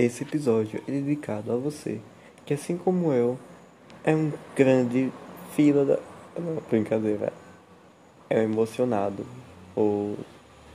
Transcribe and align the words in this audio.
Esse 0.00 0.22
episódio 0.22 0.80
é 0.86 0.92
dedicado 0.92 1.50
a 1.50 1.56
você, 1.56 2.00
que 2.46 2.54
assim 2.54 2.76
como 2.76 3.12
eu, 3.12 3.36
é 4.04 4.14
um 4.14 4.32
grande 4.54 5.12
fila 5.56 5.84
da. 5.84 5.98
Não, 6.40 6.62
brincadeira. 6.70 7.32
É 8.30 8.38
um 8.38 8.44
emocionado. 8.44 9.26
Ou. 9.74 10.16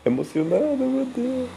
Emocionado, 0.05 0.75
meu 0.75 1.05
Deus. 1.05 1.49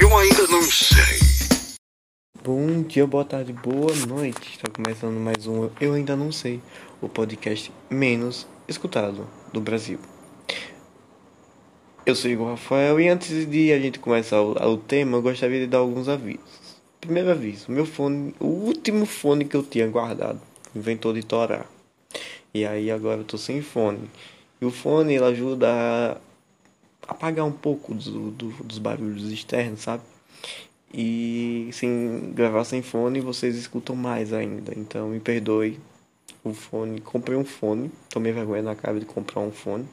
Eu 0.00 0.18
ainda 0.18 0.46
não 0.48 0.62
sei. 0.62 1.22
Bom 2.42 2.82
dia, 2.82 3.06
boa 3.06 3.24
tarde, 3.24 3.52
boa 3.52 3.94
noite. 4.08 4.56
Está 4.56 4.68
começando 4.68 5.20
mais 5.20 5.46
um 5.46 5.70
Eu 5.80 5.94
Ainda 5.94 6.16
Não 6.16 6.32
Sei, 6.32 6.60
o 7.02 7.08
podcast 7.08 7.72
menos 7.90 8.46
escutado 8.68 9.26
do 9.52 9.60
Brasil. 9.60 9.98
Eu 12.06 12.14
sou 12.14 12.30
Igor 12.30 12.50
Rafael 12.50 12.98
e 13.00 13.08
antes 13.08 13.44
de 13.50 13.72
a 13.72 13.78
gente 13.78 13.98
começar 13.98 14.40
o, 14.40 14.52
o 14.52 14.76
tema, 14.76 15.16
eu 15.16 15.22
gostaria 15.22 15.60
de 15.60 15.66
dar 15.66 15.78
alguns 15.78 16.08
avisos. 16.08 16.80
Primeiro 17.00 17.30
aviso, 17.30 17.70
meu 17.70 17.84
fone, 17.84 18.32
o 18.38 18.46
último 18.46 19.04
fone 19.04 19.44
que 19.44 19.56
eu 19.56 19.64
tinha 19.64 19.88
guardado, 19.88 20.40
inventou 20.74 21.12
de 21.12 21.24
torar. 21.24 21.66
E 22.54 22.64
aí 22.64 22.90
agora 22.90 23.20
eu 23.20 23.24
tô 23.24 23.36
sem 23.36 23.60
fone. 23.60 24.08
E 24.60 24.64
o 24.64 24.70
fone 24.70 25.14
ele 25.14 25.24
ajuda 25.24 25.68
a 25.68 26.16
apagar 27.08 27.44
um 27.44 27.52
pouco 27.52 27.94
do, 27.94 28.30
do, 28.30 28.48
dos 28.64 28.78
barulhos 28.78 29.32
externos, 29.32 29.80
sabe? 29.80 30.04
E 30.94 31.70
sem 31.72 32.32
gravar 32.34 32.64
sem 32.64 32.82
fone 32.82 33.20
vocês 33.20 33.56
escutam 33.56 33.96
mais 33.96 34.32
ainda. 34.32 34.72
Então 34.76 35.08
me 35.08 35.18
perdoe. 35.18 35.80
O 36.44 36.52
fone, 36.52 37.00
comprei 37.00 37.36
um 37.36 37.44
fone, 37.44 37.90
tomei 38.08 38.32
vergonha 38.32 38.62
na 38.62 38.74
cara 38.74 38.98
de 38.98 39.06
comprar 39.06 39.40
um 39.40 39.52
fone. 39.52 39.86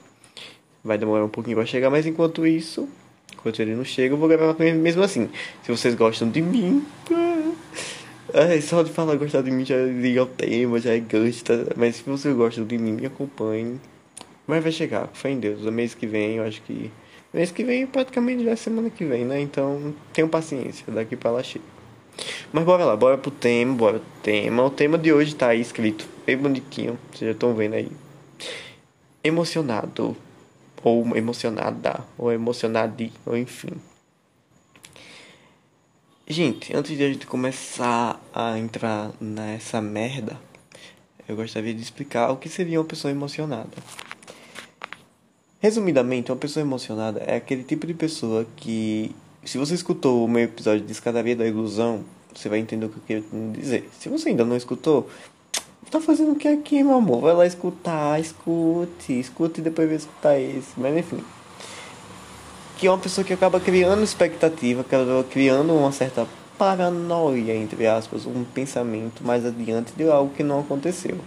Vai 0.84 0.98
demorar 0.98 1.24
um 1.24 1.30
pouquinho 1.30 1.58
para 1.58 1.66
chegar, 1.66 1.90
mas 1.90 2.06
enquanto 2.06 2.48
isso, 2.48 2.90
enquanto 3.34 3.60
ele 3.62 3.76
não 3.76 3.84
chega, 3.84 4.14
eu 4.14 4.18
vou 4.18 4.28
gravar 4.28 4.56
mesmo 4.58 5.04
assim. 5.04 5.30
Se 5.64 5.72
vocês 5.72 5.94
gostam 5.94 6.30
de 6.30 6.42
mim, 6.42 6.86
é, 8.34 8.60
só 8.62 8.82
de 8.82 8.92
falar 8.92 9.16
gostar 9.16 9.42
de 9.42 9.52
mim 9.52 9.64
já 9.64 9.78
liga 9.78 10.24
o 10.24 10.26
tema, 10.26 10.80
já 10.80 10.96
é 10.96 11.00
gosta. 11.00 11.68
Mas 11.76 11.98
se 11.98 12.04
você 12.04 12.34
gosta 12.34 12.64
de 12.64 12.78
mim, 12.78 12.94
me 12.94 13.06
acompanhe. 13.06 13.80
Mas 14.48 14.64
vai 14.64 14.72
chegar, 14.72 15.08
fé 15.14 15.30
em 15.30 15.40
Deus. 15.40 15.64
O 15.66 15.72
mês 15.72 15.94
que 15.94 16.08
vem, 16.08 16.38
eu 16.38 16.44
acho 16.44 16.62
que 16.64 16.92
Mês 17.32 17.52
que 17.52 17.64
vem 17.64 17.86
praticamente 17.86 18.44
já 18.44 18.52
é 18.52 18.56
semana 18.56 18.90
que 18.90 19.06
vem, 19.06 19.24
né? 19.24 19.40
Então 19.40 19.94
tenham 20.12 20.28
paciência, 20.28 20.84
daqui 20.92 21.16
pra 21.16 21.30
lá 21.30 21.44
chega. 21.44 21.64
Mas 22.52 22.64
bora 22.64 22.84
lá, 22.84 22.96
bora 22.96 23.20
pro 23.20 23.30
tema, 23.30 23.76
bora 23.76 24.00
pro 24.00 24.24
tema. 24.24 24.64
O 24.66 24.70
tema 24.72 24.98
de 24.98 25.14
hoje 25.14 25.36
tá 25.36 25.50
aí 25.50 25.62
escrito, 25.62 26.08
bem 26.30 26.38
bonitinho, 26.38 27.00
vocês 27.12 27.22
já 27.22 27.32
estão 27.32 27.56
vendo 27.56 27.74
aí. 27.74 27.92
Emocionado, 29.24 30.16
ou 30.84 31.18
emocionada, 31.18 32.06
ou 32.20 32.32
emocionade, 32.32 33.12
ou 33.26 33.36
enfim. 33.36 33.72
Gente, 36.28 36.76
antes 36.78 36.96
de 36.96 37.04
a 37.04 37.12
gente 37.12 37.26
começar 37.26 38.22
a 38.32 38.60
entrar 38.60 39.12
nessa 39.20 39.82
merda, 39.82 40.40
eu 41.28 41.36
gostaria 41.36 41.74
de 41.74 41.82
explicar 41.82 42.30
o 42.30 42.38
que 42.38 42.48
seria 42.48 42.80
uma 42.80 42.86
pessoa 42.86 43.10
emocionada. 43.10 43.76
Resumidamente, 45.60 46.32
uma 46.32 46.38
pessoa 46.38 46.62
emocionada 46.62 47.22
é 47.22 47.38
aquele 47.38 47.64
tipo 47.64 47.88
de 47.88 47.96
pessoa 47.96 48.46
que, 48.56 49.16
se 49.44 49.58
você 49.58 49.74
escutou 49.74 50.24
o 50.24 50.28
meu 50.28 50.44
episódio 50.44 50.86
de 50.86 50.92
Escadaria 50.92 51.36
da 51.36 51.48
Ilusão, 51.48 52.06
você 52.36 52.48
vai 52.48 52.60
entender 52.60 52.86
o 52.86 52.90
que 52.90 52.98
eu 52.98 53.24
quero 53.24 53.52
dizer. 53.52 53.90
Se 54.00 54.10
você 54.10 54.30
ainda 54.30 54.46
não 54.46 54.56
escutou, 54.56 55.10
tá 55.90 56.00
fazendo 56.00 56.34
o 56.34 56.36
que 56.36 56.48
aqui, 56.48 56.84
meu 56.84 56.96
amor? 56.96 57.22
Vai 57.22 57.34
lá 57.34 57.46
escutar, 57.46 58.20
escute, 58.20 59.20
escute 59.20 59.60
e 59.60 59.64
depois 59.64 59.88
vai 59.88 59.98
escutar 59.98 60.40
esse. 60.40 60.72
Mas 60.78 60.98
enfim. 60.98 61.24
Que 62.78 62.88
é 62.88 62.92
uma 62.92 62.98
pessoa 62.98 63.26
que 63.26 63.34
acaba 63.34 63.60
criando 63.60 64.04
expectativa, 64.04 64.82
acaba 64.82 65.24
criando 65.24 65.74
uma 65.74 65.92
certa 65.92 66.28
paranoia, 66.58 67.56
entre 67.56 67.88
aspas, 67.88 68.26
um 68.26 68.44
pensamento 68.44 69.24
mais 69.24 69.46
adiante 69.46 69.94
de 69.94 70.10
algo 70.10 70.34
que 70.34 70.44
não 70.44 70.60
aconteceu. 70.60 71.18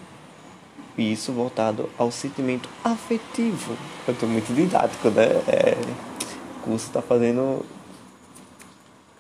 E 0.96 1.12
isso 1.12 1.32
voltado 1.32 1.88
ao 1.98 2.10
sentimento 2.10 2.68
afetivo. 2.84 3.74
Eu 4.06 4.14
tô 4.14 4.26
muito 4.26 4.54
didático, 4.54 5.08
né? 5.08 5.24
É, 5.48 5.76
o 6.58 6.60
curso 6.60 6.90
tá 6.90 7.00
fazendo. 7.00 7.64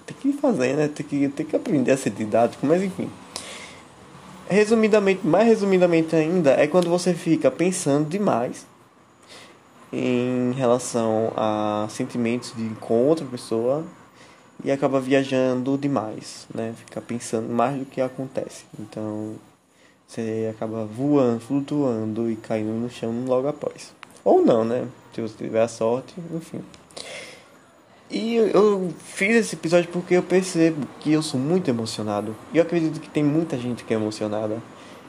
Tem 0.04 0.16
que 0.20 0.32
fazer, 0.34 0.76
né? 0.76 0.88
Tem 0.88 1.06
que, 1.06 1.28
tem 1.28 1.46
que 1.46 1.56
aprender 1.56 1.92
a 1.92 1.96
ser 1.96 2.10
didático, 2.10 2.66
mas 2.66 2.82
enfim. 2.82 3.10
Resumidamente, 4.52 5.26
mais 5.26 5.46
resumidamente 5.46 6.14
ainda, 6.14 6.50
é 6.50 6.66
quando 6.66 6.90
você 6.90 7.14
fica 7.14 7.50
pensando 7.50 8.06
demais 8.06 8.66
em 9.90 10.52
relação 10.52 11.32
a 11.34 11.86
sentimentos 11.88 12.52
de 12.54 12.68
com 12.78 13.06
outra 13.06 13.24
pessoa 13.24 13.82
e 14.62 14.70
acaba 14.70 15.00
viajando 15.00 15.78
demais, 15.78 16.46
né? 16.54 16.74
Fica 16.76 17.00
pensando 17.00 17.48
mais 17.48 17.78
do 17.78 17.86
que 17.86 17.98
acontece. 17.98 18.64
Então, 18.78 19.36
você 20.06 20.52
acaba 20.54 20.84
voando, 20.84 21.40
flutuando 21.40 22.30
e 22.30 22.36
caindo 22.36 22.72
no 22.72 22.90
chão 22.90 23.24
logo 23.26 23.48
após. 23.48 23.94
Ou 24.22 24.44
não, 24.44 24.66
né? 24.66 24.86
Se 25.14 25.22
você 25.22 25.34
tiver 25.34 25.62
a 25.62 25.68
sorte, 25.68 26.14
enfim. 26.34 26.60
E 28.12 28.36
eu 28.36 28.92
fiz 28.98 29.34
esse 29.34 29.54
episódio 29.54 29.88
porque 29.90 30.14
eu 30.14 30.22
percebo 30.22 30.86
que 31.00 31.10
eu 31.10 31.22
sou 31.22 31.40
muito 31.40 31.70
emocionado. 31.70 32.36
E 32.52 32.58
eu 32.58 32.62
acredito 32.62 33.00
que 33.00 33.08
tem 33.08 33.24
muita 33.24 33.56
gente 33.56 33.84
que 33.84 33.94
é 33.94 33.96
emocionada. 33.96 34.62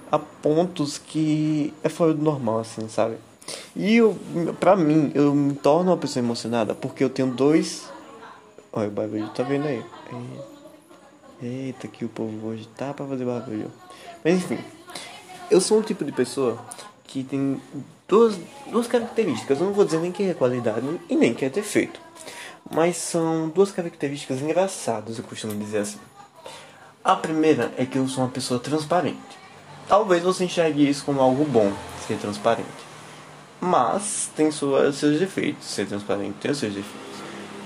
A 0.10 0.18
pontos 0.18 0.98
que 0.98 1.74
é 1.84 1.90
fora 1.90 2.14
do 2.14 2.24
normal, 2.24 2.60
assim, 2.60 2.88
sabe? 2.88 3.18
E 3.76 3.98
eu, 3.98 4.18
pra 4.58 4.78
mim, 4.78 5.12
eu 5.14 5.36
me 5.36 5.54
torno 5.54 5.92
uma 5.92 5.98
pessoa 5.98 6.24
emocionada 6.24 6.74
porque 6.74 7.04
eu 7.04 7.10
tenho 7.10 7.30
dois. 7.30 7.90
Olha, 8.72 8.88
o 8.88 8.92
barulho 8.92 9.28
tá 9.36 9.44
vendo 9.44 9.68
aí. 9.68 9.84
Eita, 11.42 11.90
que 11.90 12.06
o 12.06 12.10
povo 12.10 12.48
hoje 12.48 12.70
tá 12.78 12.94
pra 12.94 13.06
fazer 13.06 13.26
barulho. 13.26 13.70
Mas 14.24 14.36
enfim. 14.36 14.60
Eu 15.52 15.60
sou 15.60 15.80
um 15.80 15.82
tipo 15.82 16.06
de 16.06 16.14
pessoa 16.14 16.58
que 17.04 17.22
tem 17.22 17.60
duas, 18.08 18.40
duas 18.72 18.88
características. 18.88 19.60
Eu 19.60 19.66
não 19.66 19.74
vou 19.74 19.84
dizer 19.84 20.00
nem 20.00 20.12
que 20.12 20.24
é 20.24 20.34
qualidade 20.34 20.88
e 21.10 21.18
nem 21.18 21.34
que 21.34 21.44
é 21.44 21.50
defeito. 21.50 22.00
Mas 22.72 22.98
são 22.98 23.50
duas 23.50 23.72
características 23.72 24.42
engraçadas, 24.42 25.18
eu 25.18 25.24
costumo 25.24 25.56
dizer 25.56 25.80
assim. 25.80 26.00
A 27.04 27.16
primeira 27.16 27.74
é 27.78 27.86
que 27.86 27.98
eu 27.98 28.08
sou 28.08 28.24
uma 28.24 28.30
pessoa 28.30 28.60
transparente. 28.60 29.20
Talvez 29.88 30.24
você 30.24 30.46
enxergue 30.46 30.90
isso 30.90 31.04
como 31.04 31.20
algo 31.20 31.44
bom, 31.44 31.72
ser 32.08 32.18
transparente. 32.18 32.68
Mas 33.60 34.30
tem 34.36 34.50
suas, 34.52 34.96
seus 34.96 35.20
defeitos. 35.20 35.66
Ser 35.66 35.88
transparente 35.88 36.36
tem 36.40 36.54
seus 36.54 36.74
defeitos. 36.74 37.14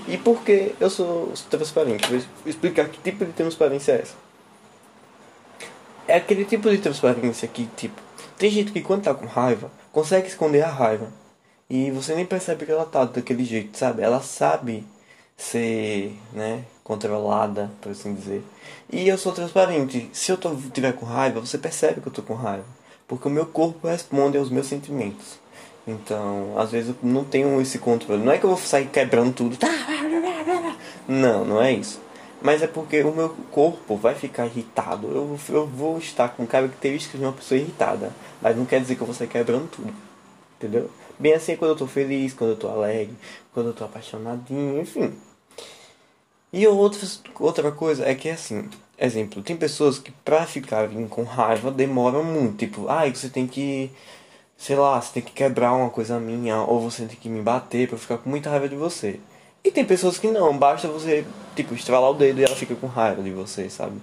E 0.08 0.16
por 0.16 0.42
que 0.42 0.74
eu 0.80 0.90
sou 0.90 1.32
transparente? 1.48 2.08
Vou 2.08 2.20
explicar 2.46 2.88
que 2.88 2.98
tipo 3.00 3.24
de 3.24 3.32
transparência 3.32 3.92
é 3.92 4.02
essa 4.02 4.28
é 6.08 6.16
aquele 6.16 6.46
tipo 6.46 6.70
de 6.70 6.78
transparência 6.78 7.46
que, 7.46 7.66
tipo, 7.76 8.00
tem 8.38 8.50
gente 8.50 8.72
que 8.72 8.80
quando 8.80 9.02
tá 9.02 9.14
com 9.14 9.26
raiva, 9.26 9.70
consegue 9.92 10.26
esconder 10.26 10.62
a 10.62 10.70
raiva. 10.70 11.12
E 11.70 11.90
você 11.90 12.14
nem 12.14 12.24
percebe 12.24 12.64
que 12.64 12.72
ela 12.72 12.86
tá 12.86 13.04
daquele 13.04 13.44
jeito, 13.44 13.76
sabe? 13.76 14.02
Ela 14.02 14.22
sabe 14.22 14.86
ser, 15.36 16.18
né, 16.32 16.64
controlada, 16.82 17.70
por 17.80 17.92
assim 17.92 18.14
dizer. 18.14 18.42
E 18.90 19.06
eu 19.06 19.18
sou 19.18 19.32
transparente. 19.32 20.08
Se 20.12 20.32
eu 20.32 20.38
tô, 20.38 20.54
tiver 20.72 20.92
com 20.92 21.04
raiva, 21.04 21.40
você 21.40 21.58
percebe 21.58 22.00
que 22.00 22.08
eu 22.08 22.12
tô 22.12 22.22
com 22.22 22.34
raiva. 22.34 22.64
Porque 23.06 23.28
o 23.28 23.30
meu 23.30 23.46
corpo 23.46 23.86
responde 23.86 24.38
aos 24.38 24.50
meus 24.50 24.66
sentimentos. 24.66 25.38
Então, 25.86 26.58
às 26.58 26.70
vezes 26.70 26.90
eu 26.90 26.96
não 27.02 27.24
tenho 27.24 27.60
esse 27.60 27.78
controle. 27.78 28.22
Não 28.22 28.32
é 28.32 28.38
que 28.38 28.44
eu 28.44 28.50
vou 28.50 28.58
sair 28.58 28.86
quebrando 28.86 29.32
tudo. 29.32 29.56
Tá, 29.56 29.68
não, 31.06 31.44
não 31.44 31.62
é 31.62 31.72
isso. 31.72 32.00
Mas 32.40 32.62
é 32.62 32.66
porque 32.66 33.02
o 33.02 33.12
meu 33.12 33.30
corpo 33.50 33.96
vai 33.96 34.14
ficar 34.14 34.46
irritado. 34.46 35.08
Eu, 35.08 35.38
eu 35.48 35.66
vou 35.66 35.98
estar 35.98 36.28
com 36.30 36.46
características 36.46 37.20
de 37.20 37.26
uma 37.26 37.32
pessoa 37.32 37.58
irritada. 37.58 38.12
Mas 38.40 38.56
não 38.56 38.64
quer 38.64 38.80
dizer 38.80 38.96
que 38.96 39.00
eu 39.00 39.06
vou 39.06 39.14
sair 39.14 39.28
quebrando 39.28 39.68
tudo. 39.68 39.92
Entendeu? 40.58 40.90
Bem 41.18 41.34
assim 41.34 41.52
é 41.52 41.56
quando 41.56 41.72
eu 41.72 41.76
tô 41.76 41.86
feliz, 41.86 42.32
quando 42.32 42.50
eu 42.50 42.56
tô 42.56 42.68
alegre, 42.68 43.16
quando 43.52 43.68
eu 43.68 43.72
tô 43.74 43.84
apaixonadinho, 43.84 44.80
enfim. 44.80 45.14
E 46.52 46.66
outra, 46.66 47.06
outra 47.40 47.72
coisa 47.72 48.06
é 48.08 48.14
que 48.14 48.28
assim, 48.30 48.68
exemplo, 48.98 49.42
tem 49.42 49.56
pessoas 49.56 49.98
que 49.98 50.10
pra 50.10 50.46
ficarem 50.46 51.06
com 51.08 51.22
raiva 51.24 51.70
demoram 51.70 52.24
muito. 52.24 52.58
Tipo, 52.58 52.88
ai, 52.88 53.10
ah, 53.10 53.14
você 53.14 53.28
tem 53.28 53.46
que. 53.46 53.90
Sei 54.56 54.76
lá, 54.76 55.00
você 55.00 55.14
tem 55.14 55.22
que 55.22 55.32
quebrar 55.32 55.72
uma 55.74 55.90
coisa 55.90 56.18
minha, 56.20 56.58
ou 56.62 56.80
você 56.80 57.06
tem 57.06 57.16
que 57.16 57.28
me 57.28 57.40
bater 57.42 57.86
pra 57.88 57.96
eu 57.96 58.00
ficar 58.00 58.18
com 58.18 58.30
muita 58.30 58.50
raiva 58.50 58.68
de 58.68 58.76
você. 58.76 59.20
E 59.64 59.70
tem 59.70 59.84
pessoas 59.84 60.18
que 60.18 60.28
não, 60.28 60.56
basta 60.58 60.88
você, 60.88 61.24
tipo, 61.56 61.74
estralar 61.74 62.10
o 62.10 62.14
dedo 62.14 62.40
e 62.40 62.44
ela 62.44 62.56
fica 62.56 62.74
com 62.74 62.86
raiva 62.86 63.22
de 63.22 63.30
você, 63.30 63.68
sabe? 63.70 64.00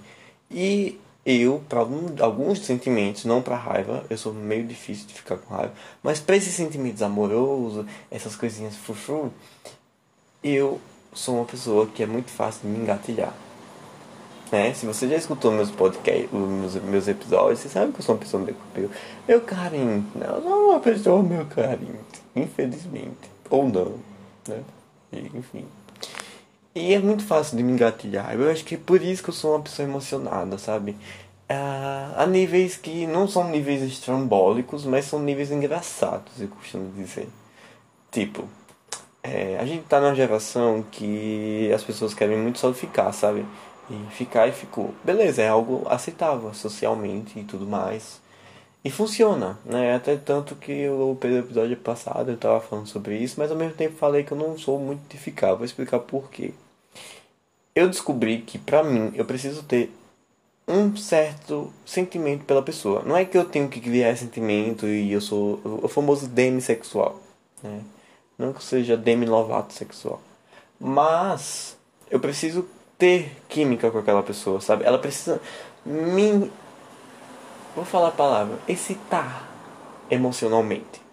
E 0.51 0.99
eu, 1.25 1.63
para 1.67 1.79
alguns 1.79 2.59
sentimentos, 2.59 3.25
não 3.25 3.41
para 3.41 3.55
raiva, 3.55 4.05
eu 4.09 4.17
sou 4.17 4.31
meio 4.31 4.65
difícil 4.65 5.07
de 5.07 5.13
ficar 5.13 5.37
com 5.37 5.55
raiva, 5.55 5.73
mas 6.03 6.19
para 6.19 6.35
esses 6.35 6.53
sentimentos 6.53 7.01
amorosos, 7.01 7.85
essas 8.11 8.35
coisinhas 8.35 8.75
frufru, 8.75 9.33
eu 10.43 10.79
sou 11.13 11.37
uma 11.37 11.45
pessoa 11.45 11.87
que 11.87 12.03
é 12.03 12.05
muito 12.05 12.29
fácil 12.29 12.61
de 12.63 12.67
me 12.67 12.77
engatilhar. 12.77 13.33
Né? 14.51 14.73
Se 14.73 14.85
você 14.85 15.07
já 15.07 15.15
escutou 15.15 15.51
meus 15.51 15.71
podcasts, 15.71 16.31
meus, 16.31 16.75
meus 16.75 17.07
episódios, 17.07 17.59
você 17.59 17.69
sabe 17.69 17.91
que 17.91 17.99
eu 17.99 18.03
sou 18.03 18.13
uma 18.13 18.21
pessoa 18.21 18.43
meio, 18.43 18.55
meu, 18.75 18.89
meu 19.27 19.41
carente. 19.41 20.05
Não, 20.15 20.35
eu 20.35 20.41
sou 20.43 20.69
uma 20.69 20.79
pessoa 20.79 21.23
meu 21.23 21.45
carente. 21.47 22.21
Infelizmente. 22.35 23.31
Ou 23.49 23.67
não. 23.67 23.95
Né? 24.47 24.61
Enfim. 25.33 25.65
E 26.75 26.93
é 26.93 26.99
muito 26.99 27.23
fácil 27.23 27.55
de 27.57 27.63
me 27.63 27.71
engatilhar. 27.71 28.33
Eu 28.35 28.51
acho 28.51 28.65
que 28.65 28.75
é 28.75 28.77
por 28.77 29.01
isso 29.01 29.23
que 29.23 29.29
eu 29.29 29.33
sou 29.33 29.53
uma 29.55 29.61
pessoa 29.63 29.87
emocionada, 29.87 30.57
sabe? 30.57 30.95
Ah, 31.47 32.13
há 32.17 32.27
níveis 32.27 32.75
que 32.75 33.07
não 33.07 33.27
são 33.27 33.49
níveis 33.49 33.81
estrambólicos, 33.81 34.83
mas 34.85 35.05
são 35.05 35.19
níveis 35.19 35.51
engraçados, 35.51 36.41
eu 36.41 36.49
costumo 36.49 36.91
dizer. 36.91 37.29
Tipo, 38.11 38.49
é, 39.23 39.57
a 39.59 39.65
gente 39.65 39.85
tá 39.85 40.01
numa 40.01 40.15
geração 40.15 40.83
que 40.91 41.71
as 41.73 41.83
pessoas 41.83 42.13
querem 42.13 42.37
muito 42.37 42.59
só 42.59 42.73
ficar, 42.73 43.11
sabe? 43.13 43.45
E 43.89 43.95
ficar 44.11 44.47
e 44.47 44.51
ficou. 44.51 44.93
Beleza, 45.03 45.41
é 45.41 45.49
algo 45.49 45.83
aceitável 45.89 46.53
socialmente 46.53 47.39
e 47.39 47.43
tudo 47.45 47.65
mais. 47.67 48.21
E 48.83 48.91
funciona, 48.91 49.59
né? 49.65 49.95
Até 49.95 50.17
tanto 50.17 50.55
que 50.55 50.89
o 50.89 51.17
episódio 51.23 51.77
passado 51.77 52.31
eu 52.31 52.37
tava 52.37 52.61
falando 52.61 52.87
sobre 52.87 53.17
isso, 53.17 53.35
mas 53.39 53.51
ao 53.51 53.57
mesmo 53.57 53.75
tempo 53.75 53.97
falei 53.97 54.23
que 54.23 54.31
eu 54.33 54.37
não 54.37 54.57
sou 54.57 54.79
muito 54.79 55.07
de 55.09 55.17
ficar. 55.17 55.55
Vou 55.55 55.65
explicar 55.65 55.99
por 55.99 56.29
quê. 56.31 56.53
Eu 57.75 57.89
descobri 57.89 58.41
que 58.41 58.57
pra 58.57 58.81
mim 58.81 59.11
eu 59.15 59.25
preciso 59.25 59.61
ter 59.61 59.93
um 60.65 60.95
certo 60.95 61.73
sentimento 61.85 62.45
pela 62.45 62.61
pessoa. 62.61 63.03
Não 63.05 63.17
é 63.17 63.25
que 63.25 63.37
eu 63.37 63.43
tenho 63.43 63.67
que 63.67 63.81
criar 63.81 64.15
sentimento 64.15 64.87
e 64.87 65.11
eu 65.11 65.19
sou 65.19 65.59
o 65.83 65.87
famoso 65.89 66.25
demissexual, 66.25 67.19
né? 67.61 67.81
Não 68.37 68.53
que 68.53 68.59
eu 68.59 68.61
seja 68.61 68.95
demi-lovato 68.95 69.73
sexual. 69.73 70.21
Mas 70.79 71.77
eu 72.09 72.19
preciso 72.19 72.65
ter 72.97 73.35
química 73.49 73.91
com 73.91 73.97
aquela 73.97 74.23
pessoa, 74.23 74.61
sabe? 74.61 74.85
Ela 74.85 74.97
precisa 74.97 75.41
me. 75.85 76.49
Vou 77.75 77.83
falar 77.83 78.07
a 78.07 78.11
palavra. 78.11 78.57
excitar 78.69 79.49
emocionalmente. 80.09 81.04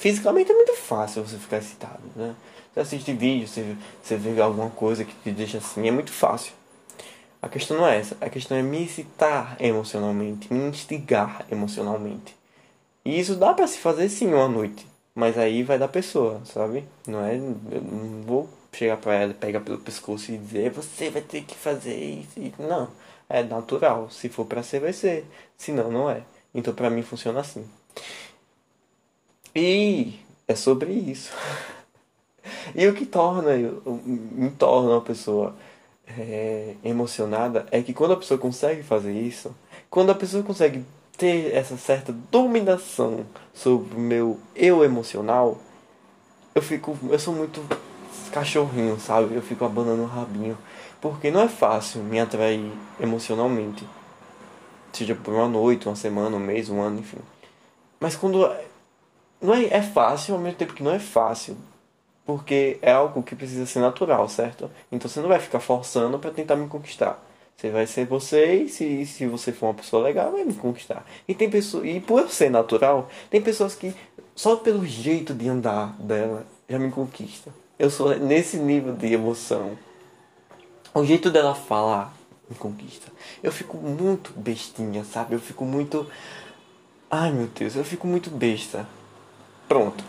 Fisicamente 0.00 0.50
é 0.50 0.54
muito 0.54 0.74
fácil 0.76 1.22
você 1.22 1.36
ficar 1.36 1.58
excitado, 1.58 2.00
né? 2.16 2.34
Você 2.72 2.80
assiste 2.80 3.12
vídeo, 3.12 3.46
você, 3.46 3.76
você 4.02 4.16
vê 4.16 4.40
alguma 4.40 4.70
coisa 4.70 5.04
que 5.04 5.12
te 5.22 5.30
deixa 5.30 5.58
assim, 5.58 5.86
é 5.86 5.90
muito 5.90 6.10
fácil. 6.10 6.54
A 7.42 7.50
questão 7.50 7.76
não 7.76 7.86
é 7.86 7.98
essa. 7.98 8.16
A 8.18 8.30
questão 8.30 8.56
é 8.56 8.62
me 8.62 8.82
excitar 8.82 9.58
emocionalmente, 9.60 10.50
me 10.50 10.70
instigar 10.70 11.44
emocionalmente. 11.52 12.34
E 13.04 13.20
isso 13.20 13.34
dá 13.34 13.52
para 13.52 13.66
se 13.66 13.76
fazer 13.76 14.08
sim 14.08 14.32
uma 14.32 14.48
noite. 14.48 14.86
Mas 15.14 15.36
aí 15.36 15.62
vai 15.62 15.78
da 15.78 15.86
pessoa, 15.86 16.40
sabe? 16.46 16.82
Não 17.06 17.22
é. 17.22 17.36
Eu 17.36 17.82
não 17.82 18.22
vou 18.22 18.48
chegar 18.72 18.96
pra 18.96 19.12
ela, 19.12 19.34
pegar 19.34 19.60
pelo 19.60 19.80
pescoço 19.80 20.32
e 20.32 20.38
dizer 20.38 20.70
você 20.70 21.10
vai 21.10 21.20
ter 21.20 21.42
que 21.42 21.54
fazer 21.54 21.94
isso. 21.94 22.40
Não. 22.58 22.88
É 23.28 23.42
natural. 23.42 24.08
Se 24.08 24.30
for 24.30 24.46
pra 24.46 24.62
ser, 24.62 24.80
vai 24.80 24.94
ser. 24.94 25.26
Se 25.58 25.72
não, 25.72 25.92
não 25.92 26.08
é. 26.08 26.22
Então 26.54 26.72
pra 26.72 26.88
mim 26.88 27.02
funciona 27.02 27.40
assim. 27.40 27.68
E 29.54 30.18
é 30.46 30.54
sobre 30.54 30.92
isso. 30.92 31.32
e 32.74 32.86
o 32.86 32.94
que 32.94 33.06
torna, 33.06 33.50
me 33.56 34.50
torna 34.50 34.90
uma 34.90 35.00
pessoa 35.00 35.54
é, 36.06 36.74
emocionada 36.84 37.66
é 37.70 37.82
que 37.82 37.92
quando 37.92 38.12
a 38.12 38.16
pessoa 38.16 38.38
consegue 38.38 38.82
fazer 38.82 39.12
isso, 39.12 39.54
quando 39.88 40.10
a 40.10 40.14
pessoa 40.14 40.42
consegue 40.42 40.84
ter 41.16 41.54
essa 41.54 41.76
certa 41.76 42.12
dominação 42.30 43.26
sobre 43.52 43.94
o 43.94 44.00
meu 44.00 44.38
eu 44.56 44.82
emocional, 44.84 45.58
eu 46.54 46.62
fico. 46.62 46.96
Eu 47.08 47.18
sou 47.18 47.34
muito 47.34 47.60
cachorrinho, 48.32 48.98
sabe? 48.98 49.34
Eu 49.34 49.42
fico 49.42 49.64
abandonando 49.64 50.02
o 50.02 50.06
rabinho. 50.06 50.56
Porque 51.00 51.30
não 51.30 51.40
é 51.40 51.48
fácil 51.48 52.02
me 52.02 52.20
atrair 52.20 52.72
emocionalmente. 52.98 53.86
Seja 54.92 55.14
por 55.14 55.32
uma 55.34 55.48
noite, 55.48 55.88
uma 55.88 55.96
semana, 55.96 56.36
um 56.36 56.40
mês, 56.40 56.68
um 56.68 56.80
ano, 56.80 57.00
enfim. 57.00 57.18
Mas 57.98 58.16
quando. 58.16 58.50
Não 59.40 59.54
é, 59.54 59.64
é 59.64 59.82
fácil 59.82 60.34
ao 60.34 60.40
mesmo 60.40 60.58
tempo 60.58 60.74
que 60.74 60.82
não 60.82 60.92
é 60.92 60.98
fácil. 60.98 61.56
Porque 62.24 62.78
é 62.82 62.92
algo 62.92 63.22
que 63.22 63.34
precisa 63.34 63.66
ser 63.66 63.80
natural, 63.80 64.28
certo? 64.28 64.70
Então 64.92 65.08
você 65.08 65.20
não 65.20 65.28
vai 65.28 65.40
ficar 65.40 65.60
forçando 65.60 66.18
para 66.18 66.30
tentar 66.30 66.56
me 66.56 66.68
conquistar. 66.68 67.20
Você 67.56 67.70
vai 67.70 67.86
ser 67.86 68.06
você 68.06 68.62
e 68.62 68.68
se, 68.68 69.04
se 69.06 69.26
você 69.26 69.52
for 69.52 69.66
uma 69.66 69.74
pessoa 69.74 70.02
legal, 70.02 70.32
vai 70.32 70.44
me 70.44 70.54
conquistar. 70.54 71.04
E 71.26 71.34
tem 71.34 71.50
pessoas, 71.50 71.84
e 71.84 72.00
por 72.00 72.30
ser 72.30 72.50
natural, 72.50 73.10
tem 73.28 73.40
pessoas 73.40 73.74
que 73.74 73.94
só 74.34 74.56
pelo 74.56 74.86
jeito 74.86 75.34
de 75.34 75.48
andar 75.48 75.94
dela 75.98 76.46
já 76.68 76.78
me 76.78 76.90
conquista. 76.90 77.52
Eu 77.78 77.90
sou 77.90 78.16
nesse 78.18 78.56
nível 78.56 78.94
de 78.94 79.12
emoção. 79.12 79.76
O 80.94 81.04
jeito 81.04 81.30
dela 81.30 81.54
falar 81.54 82.14
me 82.48 82.56
conquista. 82.56 83.10
Eu 83.42 83.52
fico 83.52 83.76
muito 83.76 84.32
bestinha, 84.38 85.04
sabe? 85.04 85.34
Eu 85.34 85.40
fico 85.40 85.64
muito 85.64 86.06
Ai, 87.10 87.32
meu 87.32 87.48
Deus, 87.48 87.74
eu 87.74 87.84
fico 87.84 88.06
muito 88.06 88.30
besta. 88.30 88.86
Pronto. 89.70 90.02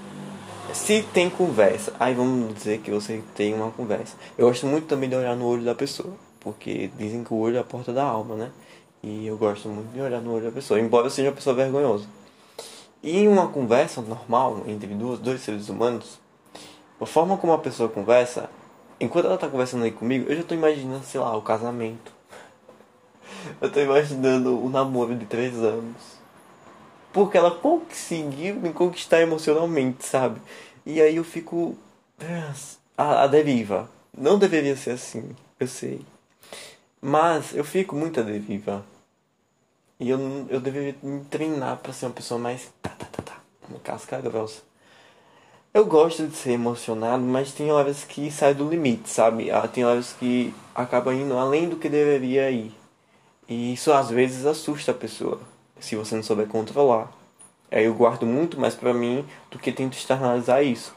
Se 0.74 1.04
tem 1.14 1.30
conversa, 1.30 1.94
aí 2.00 2.16
vamos 2.16 2.56
dizer 2.56 2.80
que 2.80 2.90
você 2.90 3.22
tem 3.36 3.54
uma 3.54 3.70
conversa. 3.70 4.18
Eu 4.36 4.48
gosto 4.48 4.66
muito 4.66 4.88
também 4.88 5.08
de 5.08 5.16
olhar 5.16 5.36
no 5.36 5.46
olho 5.46 5.64
da 5.64 5.76
pessoa 5.76 6.16
porque 6.40 6.90
dizem 6.98 7.24
que 7.24 7.32
o 7.32 7.38
olho 7.38 7.58
é 7.58 7.60
a 7.60 7.64
porta 7.64 7.94
da 7.94 8.04
alma, 8.04 8.36
né? 8.36 8.52
E 9.04 9.28
eu 9.28 9.38
gosto 9.38 9.70
muito 9.70 9.94
de 9.94 10.02
olhar 10.02 10.20
no 10.20 10.34
olho 10.34 10.46
da 10.46 10.52
pessoa, 10.52 10.80
embora 10.80 11.06
eu 11.06 11.12
seja 11.12 11.30
uma 11.30 11.36
pessoa 11.36 11.56
vergonhosa. 11.56 12.08
E 13.04 13.20
em 13.20 13.28
uma 13.28 13.50
conversa 13.50 14.02
normal 14.02 14.64
entre 14.66 14.88
duas, 14.96 15.20
dois 15.20 15.42
seres 15.42 15.70
humanos, 15.70 16.20
a 17.00 17.06
forma 17.06 17.38
como 17.38 17.54
a 17.54 17.60
pessoa 17.60 17.88
conversa, 17.88 18.50
enquanto 19.00 19.26
ela 19.26 19.36
está 19.36 19.48
conversando 19.48 19.84
aí 19.84 19.92
comigo, 19.92 20.28
eu 20.28 20.38
já 20.38 20.42
estou 20.42 20.58
imaginando, 20.58 21.04
sei 21.04 21.22
lá, 21.22 21.38
o 21.38 21.42
casamento. 21.44 22.12
Eu 23.62 23.68
estou 23.68 23.84
imaginando 23.84 24.60
o 24.60 24.68
namoro 24.70 25.16
de 25.16 25.26
três 25.28 25.56
anos. 25.56 26.11
Porque 27.14 27.38
ela 27.38 27.52
conseguiu 27.52 28.56
me 28.56 28.72
conquistar 28.72 29.22
emocionalmente, 29.22 30.06
sabe? 30.06 30.42
E 30.86 31.02
aí 31.02 31.16
eu 31.16 31.24
fico. 31.24 31.76
A, 32.98 33.24
a 33.24 33.28
deriva. 33.28 33.90
Não 34.18 34.38
deveria 34.38 34.76
ser 34.76 34.92
assim, 34.92 35.36
eu 35.60 35.68
sei. 35.68 36.02
Mas 37.02 37.56
eu 37.56 37.64
fico 37.64 37.96
muito 37.96 38.20
a 38.20 38.24
deriva. 38.24 38.86
E 40.00 40.10
eu, 40.10 40.48
eu 40.50 40.60
deveria 40.60 40.96
me 41.02 41.24
treinar 41.26 41.78
para 41.78 41.94
ser 41.94 42.06
uma 42.06 42.14
pessoa 42.14 42.40
mais. 42.40 42.70
Tá, 42.82 42.90
tá, 42.90 43.06
tá, 43.12 43.22
tá. 43.24 43.38
Uma 43.70 43.80
casca 43.80 44.20
grossa. 44.20 44.62
Eu 45.74 45.86
gosto 45.86 46.28
de 46.28 46.36
ser 46.36 46.52
emocionado, 46.52 47.24
mas 47.24 47.54
tem 47.54 47.72
horas 47.72 48.04
que 48.04 48.30
sai 48.30 48.54
do 48.54 48.68
limite, 48.68 49.10
sabe? 49.10 49.50
Ah, 49.50 49.66
tem 49.68 49.86
horas 49.86 50.12
que 50.12 50.54
acaba 50.76 51.14
indo 51.14 51.38
além 51.38 51.70
do 51.70 51.78
que 51.78 51.88
deveria 51.88 52.52
ir. 52.52 52.76
E 53.48 53.74
isso 53.74 53.94
às 53.94 54.10
vezes 54.10 54.46
assusta 54.46 54.92
a 54.92 54.96
pessoa, 54.96 55.40
se 55.82 55.98
você 55.98 56.16
não 56.16 56.24
souber 56.24 56.48
controlar. 56.48 57.12
Aí 57.70 57.86
eu 57.86 57.94
guardo 57.94 58.26
muito 58.26 58.60
mais 58.60 58.76
pra 58.76 58.94
mim 58.94 59.26
do 59.50 59.60
que 59.60 59.72
tento 59.72 59.98
externalizar 59.98 60.64
isso. 60.64 60.94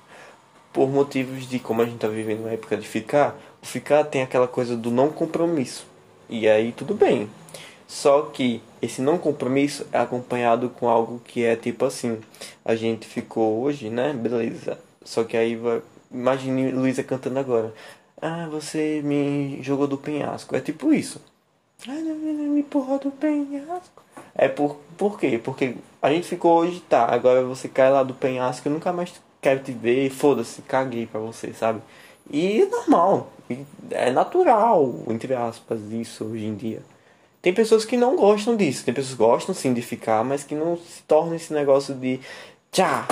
Por 0.72 0.88
motivos 0.88 1.48
de 1.48 1.58
como 1.58 1.82
a 1.82 1.84
gente 1.84 1.98
tá 1.98 2.08
vivendo 2.08 2.40
uma 2.40 2.52
época 2.52 2.76
de 2.76 2.86
ficar, 2.86 3.36
o 3.62 3.66
ficar 3.66 4.04
tem 4.04 4.22
aquela 4.22 4.46
coisa 4.46 4.76
do 4.76 4.90
não 4.90 5.08
compromisso. 5.10 5.86
E 6.28 6.48
aí 6.48 6.72
tudo 6.72 6.94
bem. 6.94 7.28
Só 7.86 8.22
que 8.22 8.60
esse 8.82 9.00
não 9.00 9.18
compromisso 9.18 9.86
é 9.92 9.98
acompanhado 9.98 10.68
com 10.68 10.88
algo 10.88 11.20
que 11.24 11.44
é 11.44 11.54
tipo 11.54 11.84
assim: 11.84 12.18
a 12.64 12.74
gente 12.74 13.06
ficou 13.06 13.62
hoje, 13.62 13.88
né? 13.88 14.12
Beleza. 14.12 14.78
Só 15.04 15.24
que 15.24 15.36
aí 15.36 15.54
vai. 15.56 15.82
Imagine 16.10 16.70
Luísa 16.70 17.02
cantando 17.02 17.38
agora. 17.38 17.72
Ah, 18.20 18.48
você 18.50 19.00
me 19.04 19.62
jogou 19.62 19.86
do 19.86 19.98
penhasco. 19.98 20.56
É 20.56 20.60
tipo 20.60 20.92
isso. 20.92 21.20
Ah, 21.86 21.92
me 21.92 22.60
empurrou 22.60 22.98
do 22.98 23.10
penhasco. 23.10 24.03
É 24.34 24.48
por, 24.48 24.76
por 24.96 25.18
quê? 25.18 25.40
Porque 25.42 25.76
a 26.02 26.10
gente 26.10 26.26
ficou 26.28 26.58
hoje, 26.58 26.80
tá. 26.80 27.06
Agora 27.06 27.44
você 27.44 27.68
cai 27.68 27.90
lá 27.90 28.02
do 28.02 28.14
penhasco, 28.14 28.68
eu 28.68 28.72
nunca 28.72 28.92
mais 28.92 29.12
quero 29.40 29.62
te 29.62 29.72
ver. 29.72 30.10
Foda-se, 30.10 30.62
caguei 30.62 31.06
pra 31.06 31.20
você, 31.20 31.52
sabe? 31.52 31.80
E 32.30 32.62
é 32.62 32.66
normal, 32.66 33.30
é 33.90 34.10
natural, 34.10 34.94
entre 35.08 35.34
aspas, 35.34 35.80
isso 35.90 36.24
hoje 36.24 36.46
em 36.46 36.54
dia. 36.54 36.82
Tem 37.42 37.52
pessoas 37.52 37.84
que 37.84 37.96
não 37.96 38.16
gostam 38.16 38.56
disso, 38.56 38.84
tem 38.84 38.94
pessoas 38.94 39.12
que 39.12 39.22
gostam 39.22 39.54
sim 39.54 39.74
de 39.74 39.82
ficar, 39.82 40.24
mas 40.24 40.42
que 40.42 40.54
não 40.54 40.78
se 40.78 41.02
tornam 41.02 41.34
esse 41.34 41.52
negócio 41.52 41.94
de 41.94 42.18
tchá, 42.72 43.06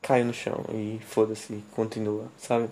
cai 0.00 0.24
no 0.24 0.32
chão 0.32 0.64
e 0.70 0.98
foda-se, 1.06 1.62
continua, 1.72 2.24
sabe? 2.38 2.70